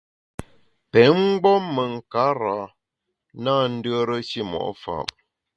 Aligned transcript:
Pé 0.91 1.01
mgbom 1.17 1.63
me 1.75 1.83
nkarâ 1.93 2.57
na 3.43 3.53
ndùere 3.73 4.17
shimo’ 4.29 4.61
fa’. 4.81 4.95